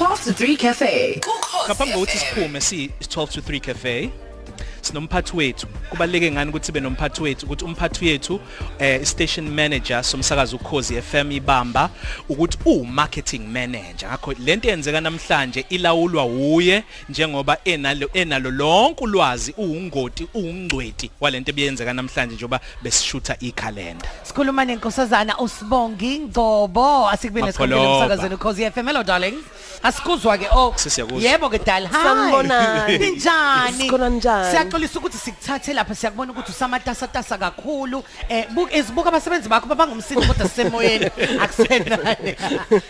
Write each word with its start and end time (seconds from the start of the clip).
12 0.00 0.24
to 0.24 0.32
3 0.32 0.56
Cafe. 0.56 1.20
ngaphambi 1.66 1.92
kokuthi 1.94 2.18
siphume 2.18 2.60
si 2.60 2.90
12 3.00 3.26
to 3.34 3.40
3 3.40 3.60
cafe 3.60 4.10
sinomphathi 4.82 5.36
wethu. 5.36 5.66
Kubaleke 5.90 6.30
ngani 6.30 6.50
ukuthi 6.50 6.66
sibe 6.66 6.80
nomphathi 6.80 7.22
wethu? 7.22 7.46
Ukuthi 7.46 7.64
umphathi 7.64 8.04
wethu 8.04 8.40
eh 8.78 9.04
station 9.04 9.48
manager 9.48 10.04
somsakazo 10.04 10.56
ukhozi 10.56 11.02
FM 11.02 11.32
ibamba 11.32 11.90
ukuthi 12.28 12.58
u 12.64 12.84
marketing 12.84 13.42
manager. 13.52 14.08
Ngakho 14.08 14.32
lento 14.32 14.68
yenzeka 14.68 15.00
namhlanje 15.00 15.64
ilawulwa 15.68 16.26
uye 16.26 16.84
njengoba 17.08 17.56
enalo 17.64 18.10
enalo 18.14 18.50
lonke 18.50 19.04
ulwazi 19.04 19.54
uungoti 19.58 20.26
uungcweti 20.34 21.10
walento 21.20 21.50
ebiyenzeka 21.50 21.92
namhlanje 21.92 22.34
njengoba 22.34 22.60
besishutha 22.82 23.36
ikhalenda 23.40 24.08
Sikhuluma 24.22 24.64
nenkosazana 24.64 25.38
uSibongi 25.38 26.18
Ngcobo. 26.18 27.08
Asikubene 27.08 27.46
Mapholoba. 27.46 27.76
sikhuluma 27.76 28.04
emsakazweni 28.04 28.36
Khosi 28.36 28.70
FM 28.70 28.86
hello 28.86 29.02
darling. 29.02 29.34
Asikuzwa 29.82 30.38
ke 30.38 30.46
oh 30.52 30.72
Sisiyakuzwa. 30.76 31.30
yebo 31.30 31.48
ke 31.50 31.58
dal 31.58 31.86
hi. 31.86 31.92
Sanibonani. 31.92 32.98
ninjani? 32.98 33.76
Sikhona 33.78 34.08
njani? 34.08 34.52
Siyaxolisa 34.80 34.98
ukuthi 34.98 35.18
sikuthathe 35.18 35.74
lapha 35.74 35.94
siyakubona 35.94 36.32
ukuthi 36.32 36.52
usamatasa 36.52 37.08
tasa 37.08 37.38
kakhulu. 37.38 38.02
Eh 38.28 38.46
buka 38.54 38.74
ezibuka 38.74 39.08
abasebenzi 39.08 39.48
bakho 39.48 39.66
babangumsini 39.66 40.26
kodwa 40.26 40.48
sisemoyeni. 40.48 41.06
Akusenani. 41.42 42.36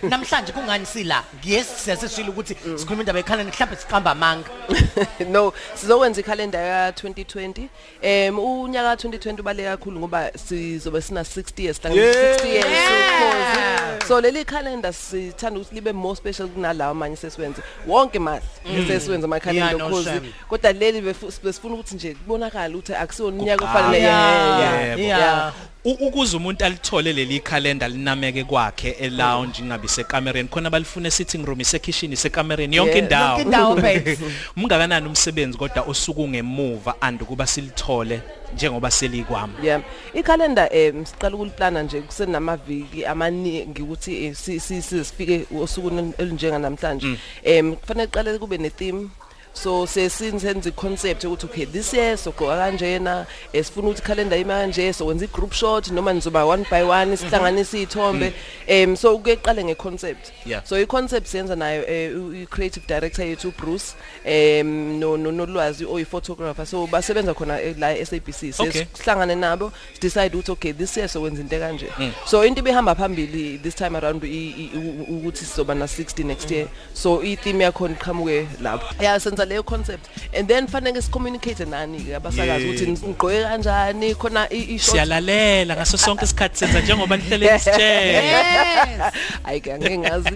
Namhlanje 0.11 0.53
kungani 0.53 0.87
sila? 0.87 1.25
Yes 1.45 1.85
siyaseshila 1.85 2.31
ukuthi 2.31 2.55
sikhuluma 2.77 3.03
indaba 3.03 3.19
ekhala 3.19 3.45
mhlawumbe 3.45 3.77
siqamba 3.77 4.11
amanga. 4.11 4.49
No 5.31 5.53
sizokwenza 5.75 6.21
ikhalenda 6.21 6.59
ya 6.59 6.91
2020 6.91 7.69
em 8.03 8.39
unyaka 8.39 9.09
2020 9.09 9.41
ubaleke 9.41 9.69
kakhulu 9.69 10.01
ngoba 10.01 10.31
sizobe 10.39 11.03
sina 11.03 11.21
60 11.21 11.63
years 11.63 11.81
hlangana 11.81 12.13
60 12.13 12.47
years 12.47 12.67
ukhozi 12.67 13.80
so 14.09 14.21
leli 14.21 14.45
calendar 14.45 14.93
sithanda 14.93 15.61
ukuthi 15.61 15.75
libe 15.75 15.93
more 15.93 16.17
special 16.17 16.49
kunalawa 16.49 16.91
amanye 16.91 17.17
sesiwenze 17.17 17.63
wonke 17.87 18.19
mahle 18.19 18.43
sesiwenza 18.89 19.25
ama 19.25 19.37
Yeah, 19.37 19.45
calendar 19.45 19.79
no 19.79 19.87
ukhozi 19.87 20.05
shame. 20.11 20.33
kodwa 20.49 20.73
leli 20.73 21.01
befu- 21.01 21.43
besifuna 21.45 21.75
ukuthi 21.75 21.95
nje 21.95 22.15
kubonakala 22.15 22.75
ukuthi 22.77 22.95
akusiwo 22.95 23.29
unyaka 23.29 23.67
Kuqala. 23.67 23.81
ofanele 23.81 24.05
Yeah, 24.05 24.89
Yebo. 24.89 25.03
yeah. 25.03 25.53
U- 25.85 25.97
ukuze 26.07 26.37
umuntu 26.37 26.65
alithole 26.65 27.13
leli 27.13 27.41
calendar 27.41 27.89
linameke 27.91 28.45
kwakhe 28.45 28.97
e 29.01 29.11
lounge 29.11 29.63
ingabi 29.63 29.89
sekamereni 29.89 30.49
khona 30.49 30.71
balifune 30.71 31.11
sitting 31.11 31.45
room 31.47 31.61
isekitchen 31.61 32.13
isekamereni 32.13 32.77
yonke 32.77 32.91
Yeah, 32.93 33.03
indawo 33.05 33.39
yonke 33.39 33.43
indawo, 33.43 33.77
babes. 33.77 34.19
umngakanani 34.57 35.07
umsebenzi 35.07 35.59
kodwa 35.59 35.83
osuku 35.87 36.29
ngemuva 36.29 36.95
and 37.01 37.21
kuba 37.25 37.47
silithole 37.47 38.21
njengoba 38.55 38.91
selikwami 38.91 39.53
Yeah. 39.63 39.83
Ikhalenda 40.15 40.71
em 40.73 41.07
siqala 41.07 41.35
ukuliplana 41.37 41.83
nje 41.83 42.01
kusenamaviki 42.01 43.05
amaningi 43.07 43.83
ukuthi 43.83 44.25
eh, 44.25 44.35
si- 44.35 44.61
si- 44.61 44.83
sifike 44.83 45.47
osukwini 45.63 46.13
olunjenga 46.19 46.59
namhlanje. 46.59 47.17
Em 47.45 47.77
kufanele 47.77 48.07
qale 48.07 48.39
kube 48.39 48.59
ne 48.59 48.71
theme 48.71 49.09
so 49.53 49.87
sesinzenza 49.87 50.69
iconcept 50.69 51.25
ukuthi 51.25 51.47
okay 51.47 51.67
this 51.67 51.95
year 51.95 52.19
sogqoka 52.19 52.57
kanjena 52.57 53.27
eh, 53.53 53.65
sifuna 53.65 53.89
ukuthi 53.89 54.03
calendar 54.03 54.39
ima 54.39 54.55
kanje 54.55 54.93
so 54.93 55.07
wenza 55.07 55.25
igroup 55.25 55.53
shot 55.53 55.89
noma 55.91 56.13
nizoba 56.13 56.45
one 56.45 56.65
by 56.71 56.83
one 56.83 57.17
sihlanganisa 57.17 57.77
izithombe 57.79 58.33
em 58.67 58.97
so 58.97 59.19
kuyeqale 59.19 59.65
ngeconcept. 59.65 60.33
So 60.65 60.81
iconcept 60.81 61.27
siyenza 61.27 61.57
nayo 61.57 61.87
eh, 61.89 62.13
i-creative 62.43 62.87
director 62.87 63.25
yethu 63.27 63.53
Bruce 63.59 63.95
em 64.25 64.99
no 65.01 65.17
no- 65.17 65.33
nolwazi 65.33 65.85
oyi 65.85 66.05
photographer 66.05 66.67
so 66.67 66.87
basebenza 66.87 67.35
khona 67.35 67.61
eh, 67.63 67.75
la 67.79 67.97
e-SABC 67.99 68.55
Okay. 68.61 68.85
sihlangane 68.95 69.35
nabo 69.35 69.73
decide 70.01 70.35
ukuthi 70.37 70.51
okay 70.53 70.73
this 70.73 70.97
year 70.97 71.09
so 71.09 71.23
wenza 71.23 71.41
into 71.43 71.59
kanje 71.59 71.87
so 72.27 72.45
into 72.45 72.61
ibihamba 72.61 72.95
phambili 72.95 73.59
this 73.59 73.75
time 73.75 73.97
around 73.99 74.25
i- 74.25 74.29
i- 74.59 74.71
u- 74.79 75.17
ukuthi 75.17 75.45
sizoba 75.45 75.75
na 75.75 75.85
60 75.87 76.25
next 76.25 76.51
year. 76.51 76.69
So 76.95 77.23
i 77.23 77.37
theme 77.37 77.65
yakhona 77.65 77.95
iqhamuke 77.95 78.47
lapho. 78.63 78.95
Yeah 79.03 79.21
senza 79.41 79.45
leyo 79.45 79.63
concept 79.63 80.07
and 80.39 80.49
then 80.49 80.67
fanele 80.67 81.03
sicommunicate 81.03 81.65
nani 81.65 82.01
ke 82.01 82.15
abasakazi 82.17 82.65
ukuthi 82.65 82.87
ngigqoke 82.93 83.43
kanjani 83.43 84.15
khona 84.15 84.47
i 84.51 84.59
i 84.75 84.79
short 84.79 84.93
siyalalela 84.93 85.77
ngaso 85.77 85.97
sonke 85.99 86.25
isikhathi 86.25 86.59
senza 86.59 86.81
njengoba 86.81 87.17
nihlele 87.17 87.53
nisitshela 87.53 88.23
yes 88.23 89.15
ayike 89.45 89.73
angeke 89.73 89.99
ngazi 89.99 90.31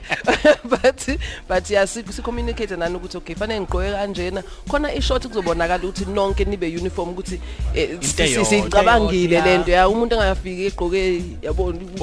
but 0.64 1.18
but 1.48 1.70
yeah 1.70 1.86
si 1.86 2.02
si 2.10 2.22
communicate 2.22 2.76
nani 2.76 2.96
ukuthi 2.96 3.16
okay 3.16 3.34
fanele 3.36 3.60
ngigqoke 3.60 3.92
kanjena 3.92 4.42
khona 4.70 4.92
i 4.94 5.00
short 5.02 5.26
kuzobonakala 5.26 5.84
ukuthi 5.84 6.04
nonke 6.04 6.44
nibe 6.44 6.66
uniform 6.66 7.08
ukuthi 7.10 7.40
eh, 7.74 7.90
Into 7.90 8.06
si- 8.06 8.12
si- 8.14 8.22
eyodwa. 8.22 8.44
sicabangile 8.44 9.22
Into 9.22 9.34
eyodwa, 9.34 9.52
lento 9.52 9.70
ya 9.70 9.88
umuntu 9.88 10.14
engafiki 10.14 10.66
egqoke 10.66 11.22
yabona 11.42 11.78
pink 11.78 12.00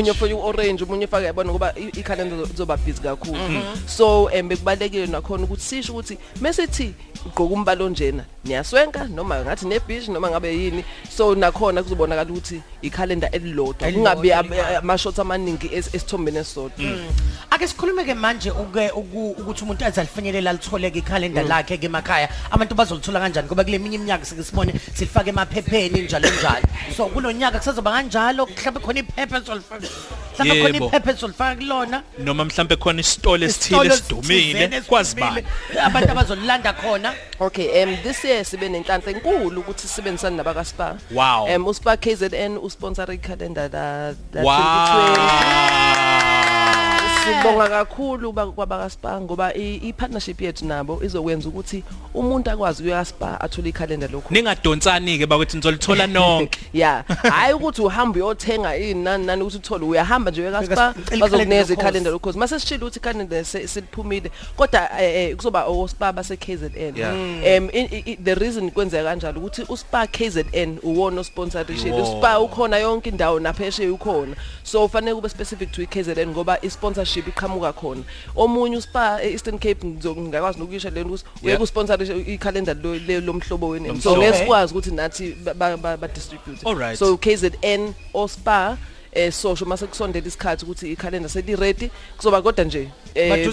nje. 0.00 0.10
ufake 0.10 0.34
orange 0.34 0.84
omunye 0.84 1.04
ufake 1.04 1.26
yabona 1.26 1.50
ngoba 1.50 1.74
i- 1.76 2.00
ikhalenda 2.00 2.36
izoba 2.54 2.76
busy 2.76 3.00
kakhulu 3.00 3.38
so 3.86 4.30
em 4.32 4.48
bekubalekile 4.48 5.06
nakhona 5.06 5.44
ukuthi 5.44 5.62
sisho 5.62 5.92
ukuthi 5.92 6.18
mesithi 6.40 6.94
ugqoka 7.26 7.54
umbalo 7.54 7.84
onjena 7.86 8.24
niyaswenka 8.44 9.04
noma 9.08 9.40
ngathi 9.44 9.66
nebeach 9.66 10.08
noma 10.08 10.30
ngabe 10.30 10.48
yini. 10.56 10.84
So 11.16 11.34
nakhona 11.34 11.82
kuzobonakala 11.82 12.30
ukuthi 12.30 12.62
ikhalenda 12.82 13.30
elilodwa 13.30 13.88
Elilodwa, 13.88 14.14
kungabi 14.14 14.32
ab- 14.32 14.46
elilodwa. 14.46 14.78
ama-shots 14.78 15.18
amaningi 15.18 15.68
es- 15.68 15.94
esithombeni 15.94 16.38
esisodwa. 16.38 16.86
Ake 17.50 17.66
sikhulume 17.68 18.04
ke 18.04 18.14
manje 18.14 18.50
uke 18.50 18.90
uku- 18.90 19.34
ukuthi 19.38 19.64
umuntu 19.64 19.84
aze 19.84 20.00
alifinyelela 20.00 20.52
litholeke 20.52 20.98
ikhalenda 20.98 21.42
lakhe 21.42 21.76
ke 21.78 21.86
emakhaya. 21.86 22.28
Abantu 22.50 22.74
bazolithola 22.74 23.20
kanjani? 23.20 23.46
Ngoba 23.48 23.64
kule 23.64 23.78
minye 23.78 23.96
iminyaka 23.96 24.24
sike 24.24 24.42
sibone 24.42 24.72
silifaka 24.94 25.28
emaphepheni 25.30 26.02
njalo 26.02 26.28
njalo. 26.30 26.66
So 26.96 27.06
kulonyaka 27.06 27.58
kusazoba 27.58 27.90
kanjalo 27.92 28.46
mhlawumbe 28.46 28.80
khona 28.80 29.00
iphepha 29.00 29.36
esolifaka 29.38 29.86
mhlawumbe 30.38 30.62
khona 30.62 30.74
Yebo. 30.74 30.86
iphepha 30.86 31.10
esolifaka 31.12 31.56
kulona. 31.56 32.02
Noma 32.18 32.44
mhlambe 32.44 32.76
khona 32.76 33.00
isitolo 33.00 33.44
esithile 33.46 33.76
Isitolo 33.76 33.94
esidumile 33.94 34.40
esithizeni 34.40 34.80
kwazi 34.82 35.10
esidumile, 35.10 35.42
bani 35.74 35.80
abantu 35.86 36.10
abazolilanda 36.12 36.72
khona 36.72 37.09
Okay, 37.40 37.82
um 37.82 37.96
this 38.02 38.24
year 38.24 38.44
sibe 38.44 38.68
nenhlanhla 38.68 39.12
enkulu 39.12 39.60
ukuthi 39.60 39.88
sibenzisane 39.88 40.36
nabaka 40.36 40.64
Spa. 40.64 40.96
Wow. 41.10 41.56
Um 41.56 41.66
uSpa 41.66 41.96
KZN 41.96 42.58
usponsor 42.62 43.12
ikhalenda 43.12 43.68
la 43.68 44.14
la 44.32 44.42
wow 44.42 45.99
Sibonga 47.24 47.68
kakhulu 47.68 48.32
ba- 48.32 48.46
kwabaka 48.46 48.90
Spa 48.90 49.20
ngoba 49.20 49.54
i 49.54 49.80
i 49.88 49.92
partnership 49.92 50.40
yethu 50.40 50.64
nabo 50.66 51.00
izokwenza 51.04 51.48
ukuthi 51.48 51.82
umuntu 52.14 52.50
akwazi 52.50 52.82
ukuya 52.82 53.04
Spa 53.04 53.40
athole 53.40 53.68
ikhalenda 53.68 54.06
lokho. 54.08 54.28
ningadonsani 54.34 55.18
ke 55.18 55.26
bakuthi 55.26 55.56
nizolithola 55.56 56.06
nonke 56.06 56.58
Yeah, 56.72 57.04
hayi 57.22 57.54
ukuthi 57.54 57.82
uhamba 57.82 58.16
uyothenga 58.16 58.76
ini 58.76 58.94
nani 59.02 59.26
nani 59.26 59.42
ukuthi 59.42 59.56
uthole 59.58 59.84
uyahamba 59.84 60.30
nje 60.30 60.40
uyaka 60.42 60.64
Spa 60.66 60.72
Ucela 60.90 61.02
ikhalenda 61.02 61.28
bazokunikeza 61.28 61.74
ikhalenda 61.74 62.10
lokho. 62.10 62.32
Mase 62.32 62.60
sishilo 62.60 62.86
ukuthi 62.86 62.98
ikhalenda 62.98 63.44
seliphumile 63.44 64.30
kodwa 64.56 65.02
eh, 65.02 65.16
eh, 65.30 65.36
kuzoba 65.36 65.64
oSpa 65.64 66.12
base 66.12 66.36
KZN. 66.36 66.94
Um 67.58 67.68
i- 67.72 67.88
i- 67.96 68.02
i- 68.12 68.16
the 68.16 68.34
reason 68.34 68.70
kwenzeka 68.70 69.04
kanjalo 69.04 69.40
ukuthi 69.40 69.62
uSpa 69.68 70.06
KZN 70.06 70.78
uwona 70.82 71.20
osponsorship 71.20 71.86
Iwo. 71.86 72.02
uSpa 72.02 72.40
ukhona 72.40 72.78
yonke 72.78 73.08
indawo 73.10 73.40
naphesheya 73.40 73.92
ukhona 73.92 74.36
so 74.62 74.88
fanele 74.88 75.14
kube 75.14 75.28
specific 75.28 75.72
to 75.72 75.82
iKZN 75.82 76.28
ngoba 76.28 76.58
isponsorship 76.62 77.09
iqhamuka 77.18 77.72
khona 77.72 78.02
omunye 78.36 78.76
uSpa 78.76 79.18
eEastern 79.22 79.58
Cape 79.58 79.86
ngizokungakwazi 79.86 80.58
nokusho 80.58 80.90
lento 80.90 81.08
ukuthi 81.08 81.24
Yeah. 81.42 81.44
uye 81.44 81.56
kusponsor 81.56 81.98
ikhalenda 82.26 82.74
lo 82.74 82.94
le- 82.94 83.20
lomhlobo 83.20 83.68
wenu 83.68 83.86
so 83.86 84.10
Lomhlobo. 84.10 84.22
ngeke 84.22 84.38
sikwazi 84.38 84.72
ukuthi 84.74 84.90
nathi 84.90 85.34
ba- 85.44 85.54
ba 85.54 85.76
ba- 85.76 85.96
ba 85.96 86.08
distribute 86.08 86.60
Alright. 86.66 86.98
so 86.98 87.16
KZN 87.16 87.92
oSpa 88.14 88.76
eh 89.12 89.32
sosho 89.32 89.64
mase 89.66 89.86
kusondela 89.86 90.26
isikhathi 90.26 90.64
ukuthi 90.64 90.92
ikhalenda 90.92 91.28
seli 91.28 91.56
ready 91.56 91.90
kuzoba 92.16 92.42
kodwa 92.42 92.64
nje 92.64 92.88
eh 93.14 93.48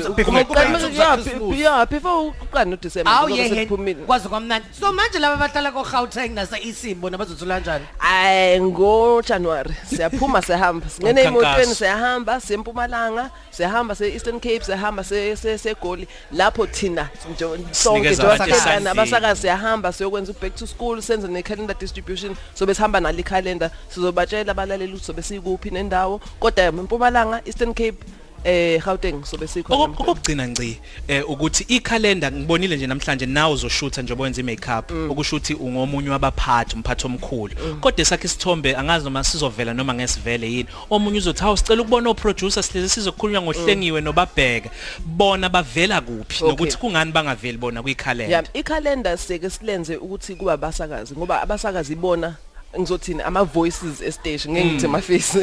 yeah, 1.58 1.86
before 1.90 2.34
uqala 2.42 2.66
no 2.66 2.76
December 2.76 3.30
yehe 3.30 3.50
seliphumile 3.50 4.06
kwazi 4.06 4.28
kwamnandi 4.30 4.68
so 4.80 4.94
manje 4.94 5.20
laba 5.20 5.34
abahlala 5.34 5.72
ko-gauteng 5.72 6.30
nase-isimbo 6.34 7.10
nabazothola 7.10 7.56
kanjani? 7.62 7.86
Ay 8.00 8.60
ngo 8.62 9.22
January 9.22 9.74
siyaphuma 9.90 10.42
siyahamba 10.42 10.90
singene 10.90 11.22
emotweni 11.22 11.76
siyahamba 11.76 12.40
siya 12.42 12.58
eMpumalanga 12.60 13.32
siyahamba 13.52 13.96
se 13.96 14.14
Eastern 14.14 14.40
Cape 14.40 14.64
siyahamba 14.64 15.04
se 15.04 15.36
se- 15.36 15.58
segoli. 15.58 16.08
Lapho 16.34 16.66
thina 16.68 17.10
nje 17.32 17.46
sonke 17.72 18.16
Sinikeza 18.16 18.24
nje 18.24 18.32
abantu 18.34 18.44
abasakazana 18.44 18.76
esandleni. 18.76 18.90
abasakazi 18.90 19.42
siyahamba 19.42 19.94
siyokwenza 19.94 20.34
back 20.42 20.56
to 20.56 20.68
school 20.68 21.02
senze 21.02 21.28
ne 21.28 21.42
calendar 21.44 21.76
distribution 21.80 22.36
sobe 22.54 22.74
sihamba 22.74 23.00
nali 23.00 23.24
calendar 23.24 23.72
sizobatshela 23.90 24.52
abalaleli 24.52 24.94
ukuthi 24.94 25.06
sobe 25.06 25.22
sikuphi 25.48 25.70
nendawo 25.72 26.20
kodwa 26.40 26.64
eMpumalanga 26.66 27.42
Eastern 27.46 27.74
Cape 27.74 27.98
eh 28.44 28.82
Gauteng 28.84 29.26
sobe 29.26 29.48
sikhona 29.48 29.84
Oko- 29.84 30.04
okugcina 30.12 30.48
ngci 30.48 30.80
eh 31.08 31.30
ukuthi 31.30 31.66
ikhalenda 31.68 32.32
ngibonile 32.32 32.76
nje 32.76 32.88
namhlanje 32.88 33.26
nawe 33.26 33.54
uzoshutha 33.54 34.02
njengoba 34.02 34.24
wenza 34.24 34.42
imakeup 34.42 34.92
okusho 35.12 35.36
ukuthi 35.36 35.54
ungomunye 35.54 36.10
wabaphathi 36.10 36.76
umphathi 36.76 37.06
omkhulu. 37.06 37.56
Kodwa 37.82 38.02
esakhe 38.02 38.26
isithombe 38.26 38.76
angazi 38.76 39.06
noma 39.06 39.24
sizovela 39.24 39.74
noma 39.74 39.94
ngesivele 39.94 40.52
yini. 40.52 40.70
Omunye 40.90 41.18
uzothi 41.18 41.42
hawu 41.42 41.58
sicela 41.58 41.82
ukubona 41.82 42.10
oproducer 42.10 42.64
sihleze 42.64 42.90
sizokhulunywa 42.90 43.42
ngohlengiwe 43.42 44.02
nobabheka 44.02 44.70
bona 45.06 45.50
bavela 45.50 46.02
kuphi 46.02 46.38
Okay. 46.38 46.50
nokuthi 46.50 46.78
kungani 46.78 47.12
bangaveli 47.12 47.58
bona 47.58 47.80
Yeah, 47.80 47.84
kwikhalenda 47.84 48.50
ikhalenda 48.54 49.18
sike 49.18 49.50
silenze 49.50 49.98
ukuthi 49.98 50.36
kuba 50.36 50.54
abasakazi 50.54 51.14
ngoba 51.16 51.42
abasakazi 51.42 51.94
ibona 51.94 52.36
ngizothini? 52.80 53.22
Ama 53.24 53.44
voices 53.44 54.02
estage 54.02 54.50
ngeke 54.50 54.66
ngithi 54.66 54.86
ama 54.86 55.02
face 55.02 55.40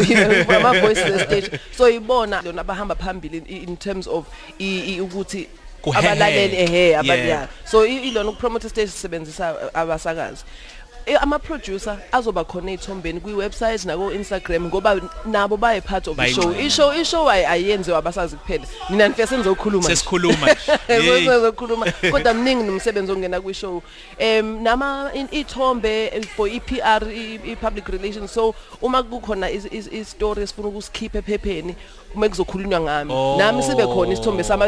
ama 0.57 0.81
voices 0.81 1.21
estage 1.21 1.61
so 1.77 1.89
ibona 1.91 2.43
lona 2.43 2.61
abahamba 2.61 2.95
phambili 2.95 3.39
in, 3.47 3.69
in 3.69 3.77
terms 3.77 4.07
of 4.07 4.27
i, 4.59 4.95
i, 4.97 5.01
ukuthi 5.01 5.49
Kuhehe. 5.83 5.99
abalaleli 6.09 6.57
ehe 6.57 6.89
Yeah. 6.89 7.01
abaya 7.01 7.49
so 7.71 7.85
i- 7.87 8.09
ilona 8.09 8.31
ukupromote 8.31 8.69
stage 8.69 8.89
sisebenzisa 8.89 9.75
abasakazi. 9.75 10.45
Eh, 11.07 11.17
ama 11.23 11.39
producer 11.39 11.99
azoba 12.13 12.45
khona 12.45 12.71
ethombeni 12.73 13.21
kwi 13.21 13.33
website 13.35 13.85
nako 13.85 14.13
Instagram 14.13 14.65
ngoba 14.67 15.01
nabo 15.27 15.57
baye 15.57 15.81
part 15.81 16.09
of 16.09 16.17
the 16.17 16.27
show 16.29 16.43
Bayingxenye. 16.45 16.67
ishow 16.67 16.93
ishow 16.95 17.29
ay- 17.31 17.47
ayenziwa 17.47 17.99
abasazi 17.99 18.37
kuphela 18.37 18.65
mina 18.91 19.09
nifike 19.09 19.27
sengizokhuluma 19.27 19.85
nje. 19.85 19.97
sesikhuluma 19.97 20.47
nje. 20.53 20.79
Hey. 20.87 21.19
Sizokhuluma 21.27 21.87
kodwa 22.11 22.35
mningi 22.35 22.63
nomsebenzi 22.65 23.13
ongena 23.13 23.41
kwi 23.41 23.55
show 23.55 23.83
em 24.19 24.63
nama 24.63 25.11
in- 25.15 25.29
ithombe 25.31 26.07
eh, 26.07 26.25
for 26.37 26.49
iPR 26.49 27.03
i 27.13 27.35
i- 27.45 27.57
public 27.57 27.89
relations 27.89 28.33
so 28.35 28.55
uma 28.83 29.03
kukhona 29.03 29.51
is- 29.51 29.69
is- 29.73 29.93
istory 29.93 30.43
esifuna 30.43 30.69
ukusikhipha 30.69 31.19
ephepheni 31.19 31.77
uma 32.15 32.29
kuzokhulunywa 32.29 32.81
ngami 32.81 33.13
Oh. 33.13 33.37
nami 33.39 33.63
sibe 33.63 33.83
khona 33.87 34.13
isithombe 34.13 34.45
sami 34.45 34.65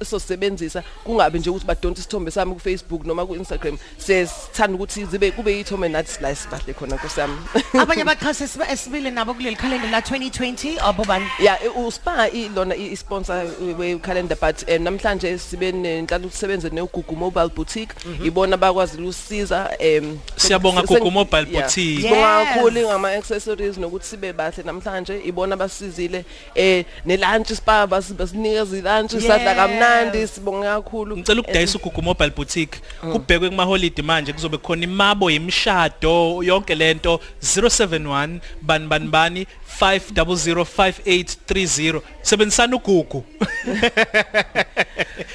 esosebenzisa 0.00 0.82
kungabe 1.04 1.38
nje 1.38 1.50
ukuthi 1.50 1.66
badonsa 1.66 2.00
isithombe 2.00 2.30
sami 2.30 2.54
ku 2.54 2.60
Facebook 2.60 3.04
noma 3.06 3.26
ku 3.26 3.34
Instagram 3.36 3.78
sesithanda 3.98 4.74
ukuthi 4.74 5.04
zibe 5.04 5.30
kube 5.30 5.57
ithombe 5.60 5.88
nathi 5.88 6.12
slice 6.12 6.48
bahle 6.50 6.74
khona 6.74 6.96
kusami. 6.98 7.36
Abanye 7.80 8.02
abaqhashi 8.02 8.44
esiba- 8.44 8.70
esibili 8.72 9.10
nabo 9.10 9.34
kuleli 9.34 9.56
calendar 9.56 9.90
la 9.90 10.00
2020 10.00 10.78
abobani 10.80 11.26
Yeah, 11.40 11.58
i- 11.64 11.68
uSpa 11.86 12.28
ilona 12.28 12.74
i- 12.76 12.92
i-sponsor 12.92 13.46
we 13.78 13.98
calendar 13.98 14.36
but 14.40 14.62
um, 14.68 14.82
namhlanje 14.82 15.38
sibe 15.38 15.72
nenhlalo 15.72 16.26
ukusebenza 16.26 16.68
neGugu 16.68 17.16
Mobile 17.16 17.48
Boutique. 17.48 17.94
Ibona 18.24 18.56
bakwazi 18.56 19.02
ukusiza 19.02 19.70
um 19.80 20.18
Siyabonga 20.36 20.82
Gugu 20.82 21.10
Mobile 21.10 21.44
Boutique. 21.44 22.02
Sibonga 22.02 22.40
Yes. 22.40 22.48
kakhulu 22.48 22.80
ngama 22.88 23.12
accessories 23.12 23.78
nokuthi 23.78 24.06
sibe 24.06 24.32
bahle 24.32 24.62
namhlanje. 24.64 25.20
Ibona 25.24 25.56
basizile 25.56 26.24
eh 26.54 26.84
ne 27.06 27.16
lunch 27.16 27.52
spa 27.52 27.84
bas- 27.86 28.12
basinikeza 28.14 28.76
i-lunch 28.76 29.10
sadla 29.10 29.50
Yes. 29.50 29.56
kamnandi. 29.56 30.26
Sibonga 30.28 30.74
kakhulu. 30.74 31.16
Ngicela 31.16 31.40
ukudayisa 31.40 31.78
ugugu 31.78 32.02
mobile 32.02 32.30
boutique. 32.30 32.80
Kubhekwe 33.12 33.48
kuma 33.48 33.64
holiday 33.64 34.04
manje 34.04 34.32
kuzobe 34.32 34.56
khona 34.58 34.84
imabo 34.84 35.30
imshado 35.52 36.42
yonke 36.42 36.74
lento 36.74 37.20
071 37.42 38.40
bani 38.62 38.86
bani 38.86 39.08
bani 39.08 39.46
5005830 39.80 42.00
sebenzisana 42.22 42.76
ugugu. 42.76 43.24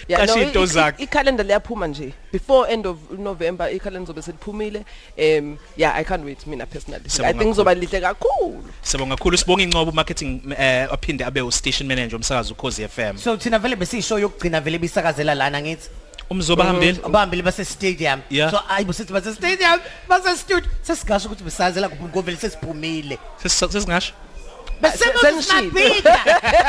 Yeah, 0.07 0.19
no, 0.25 0.27
Qasha 0.27 0.39
i- 0.39 0.43
into 0.43 0.63
i- 0.63 0.67
zakhe. 0.67 1.03
i-calendar 1.03 1.45
liyaphuma 1.45 1.87
nje. 1.87 2.13
Before 2.31 2.71
end 2.73 2.87
of 2.87 2.97
November 3.17 3.67
i-calendar 3.75 4.07
zobe 4.13 4.21
seliphumile. 4.21 4.85
Um 5.17 5.57
yeah 5.77 5.95
i 5.95 6.03
can't 6.03 6.25
wait 6.25 6.47
mina 6.47 6.65
personally. 6.65 7.01
I 7.05 7.09
Siyabonga 7.09 7.39
think 7.43 7.55
zoba 7.55 7.73
lihle 7.75 8.01
kakhulu. 8.01 8.63
Sibonga 8.81 9.15
kakhulu. 9.15 9.37
Sibonga 9.37 9.63
ingcobo 9.63 9.91
marketing 9.91 10.41
eh 10.57 10.87
aphinde 10.91 11.25
abe 11.25 11.41
u 11.41 11.51
station 11.51 11.87
manager 11.87 12.15
umsakazo 12.17 12.53
ukhozi 12.53 12.87
FM 12.87 13.17
so 13.17 13.37
thina 13.37 13.59
vele 13.59 13.75
besishow 13.75 14.19
yokugcina 14.19 14.61
vele 14.61 14.77
bisakazela 14.77 15.35
lana 15.35 15.61
ngithi? 15.61 15.89
Umzoba 16.33 16.63
hambile 16.65 16.99
abahambile 17.05 17.41
base 17.43 17.65
stadium 17.65 18.19
Yeah. 18.29 18.51
so 18.51 18.59
ayi 18.69 18.85
bosithi 18.85 19.13
base 19.13 19.33
stadium 19.33 19.79
base 20.09 20.37
studio 20.37 20.69
sesingasho 20.81 21.27
ukuthi 21.27 21.43
besazela 21.43 21.89
kuphi 21.89 22.03
ngoba 22.03 22.21
vele 22.21 22.37
sesiphumile. 22.37 23.17
Ses- 23.43 23.71
sesingasho? 23.71 24.13
Besemoses 24.81 25.21
senishilo. 25.21 25.71
mabhida 25.71 26.19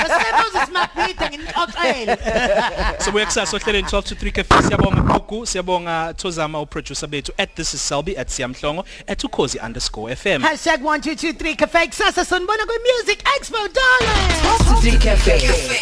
besemoses 0.03 0.69
mabhida 0.73 1.29
nginixoxele. 1.31 2.19
Sibuya 3.05 3.27
kusasa 3.27 3.57
ohlelweni 3.57 3.89
12 3.89 4.03
to 4.03 4.15
3 4.15 4.33
cafe 4.33 4.63
siyabonga 4.67 5.01
Gugu 5.03 5.47
siyabonga 5.47 6.15
Thozama 6.15 6.61
uproducer 6.61 7.09
bethu 7.09 7.33
at 7.39 7.55
this 7.57 7.75
is 7.75 7.81
Selby 7.89 8.17
at 8.19 8.29
Siyamhlongo 8.29 8.85
at 9.09 9.25
ukhozi_fm 9.25 10.41
hashtag 10.43 10.81
1223 10.83 11.57
cafe 11.57 11.87
kusasa 11.87 12.25
sonibona 12.25 12.67
kwi-music 12.67 13.19
expo 13.37 13.59
Top 13.69 14.85
3 14.85 14.99
Cafe. 14.99 15.81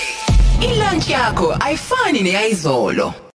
Ilunch 0.61 1.09
yakho 1.11 1.57
ayifani 1.61 2.21
neyizolo. 2.21 3.15